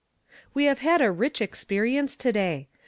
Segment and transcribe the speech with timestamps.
[0.55, 2.67] We have had a rich experience to day.